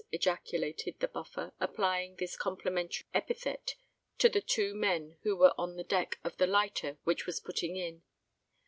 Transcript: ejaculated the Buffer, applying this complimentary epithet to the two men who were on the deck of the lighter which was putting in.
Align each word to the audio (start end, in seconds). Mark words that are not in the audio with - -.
ejaculated 0.11 0.99
the 0.99 1.07
Buffer, 1.07 1.53
applying 1.59 2.15
this 2.15 2.35
complimentary 2.35 3.05
epithet 3.13 3.75
to 4.17 4.29
the 4.29 4.41
two 4.41 4.73
men 4.73 5.17
who 5.21 5.35
were 5.37 5.53
on 5.59 5.75
the 5.75 5.83
deck 5.83 6.17
of 6.23 6.35
the 6.37 6.47
lighter 6.47 6.97
which 7.03 7.27
was 7.27 7.39
putting 7.39 7.75
in. 7.75 8.01